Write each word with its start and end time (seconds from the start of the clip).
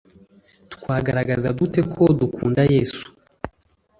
Twagaragaza 0.73 1.47
dute 1.57 1.81
ko 1.93 2.03
dukunda 2.19 2.61
Yesu 2.73 3.05